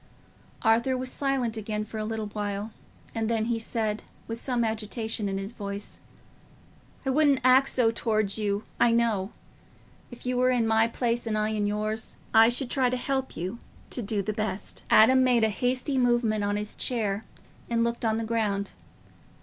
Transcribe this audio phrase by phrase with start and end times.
[0.63, 2.71] Arthur was silent again for a little while,
[3.13, 5.99] and then said, with some agitation in his voice,
[7.05, 9.31] "I wouldn't act so towards you, I know.
[10.09, 13.37] If you were in my place and I in yours, I should try to help
[13.37, 13.59] you
[13.91, 17.23] to do the best." Adam made a hasty movement on his chair
[17.69, 18.71] and looked on the ground.